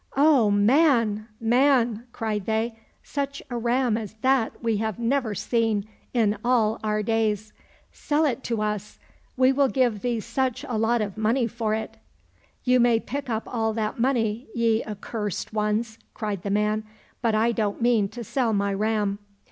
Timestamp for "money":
11.19-11.45, 13.99-14.47